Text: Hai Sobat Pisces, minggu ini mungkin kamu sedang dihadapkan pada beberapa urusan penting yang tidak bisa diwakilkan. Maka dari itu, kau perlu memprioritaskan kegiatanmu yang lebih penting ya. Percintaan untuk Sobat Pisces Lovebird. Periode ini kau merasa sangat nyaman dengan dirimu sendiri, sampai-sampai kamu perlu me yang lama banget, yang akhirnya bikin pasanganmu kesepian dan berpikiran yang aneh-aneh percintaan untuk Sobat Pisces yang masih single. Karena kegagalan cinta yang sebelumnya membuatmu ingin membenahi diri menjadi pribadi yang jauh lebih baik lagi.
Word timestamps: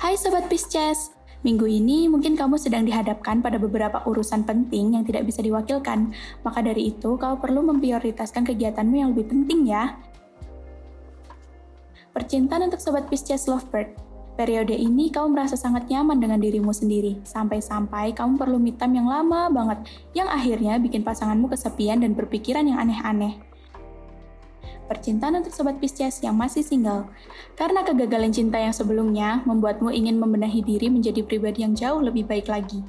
Hai 0.00 0.16
Sobat 0.16 0.48
Pisces, 0.48 1.12
minggu 1.44 1.68
ini 1.68 2.08
mungkin 2.08 2.32
kamu 2.32 2.56
sedang 2.56 2.88
dihadapkan 2.88 3.44
pada 3.44 3.60
beberapa 3.60 4.00
urusan 4.08 4.48
penting 4.48 4.96
yang 4.96 5.04
tidak 5.04 5.28
bisa 5.28 5.44
diwakilkan. 5.44 6.16
Maka 6.40 6.64
dari 6.64 6.88
itu, 6.88 7.20
kau 7.20 7.36
perlu 7.36 7.60
memprioritaskan 7.68 8.48
kegiatanmu 8.48 8.96
yang 8.96 9.12
lebih 9.12 9.28
penting 9.28 9.68
ya. 9.68 10.00
Percintaan 12.16 12.72
untuk 12.72 12.80
Sobat 12.80 13.12
Pisces 13.12 13.44
Lovebird. 13.44 13.92
Periode 14.40 14.72
ini 14.72 15.12
kau 15.12 15.28
merasa 15.28 15.52
sangat 15.52 15.84
nyaman 15.92 16.16
dengan 16.16 16.40
dirimu 16.40 16.72
sendiri, 16.72 17.20
sampai-sampai 17.20 18.16
kamu 18.16 18.40
perlu 18.40 18.56
me 18.56 18.72
yang 18.72 19.04
lama 19.04 19.52
banget, 19.52 19.84
yang 20.16 20.32
akhirnya 20.32 20.80
bikin 20.80 21.04
pasanganmu 21.04 21.52
kesepian 21.52 22.00
dan 22.00 22.16
berpikiran 22.16 22.64
yang 22.64 22.80
aneh-aneh 22.80 23.49
percintaan 24.90 25.38
untuk 25.38 25.54
Sobat 25.54 25.78
Pisces 25.78 26.18
yang 26.18 26.34
masih 26.34 26.66
single. 26.66 27.06
Karena 27.54 27.86
kegagalan 27.86 28.34
cinta 28.34 28.58
yang 28.58 28.74
sebelumnya 28.74 29.46
membuatmu 29.46 29.94
ingin 29.94 30.18
membenahi 30.18 30.66
diri 30.66 30.90
menjadi 30.90 31.22
pribadi 31.22 31.62
yang 31.62 31.78
jauh 31.78 32.02
lebih 32.02 32.26
baik 32.26 32.50
lagi. 32.50 32.82